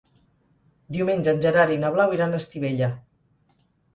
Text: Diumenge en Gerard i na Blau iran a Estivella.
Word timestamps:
Diumenge 0.95 1.29
en 1.33 1.43
Gerard 1.43 1.75
i 1.75 1.77
na 1.85 1.93
Blau 1.97 2.15
iran 2.17 2.33
a 2.35 2.39
Estivella. 2.45 2.87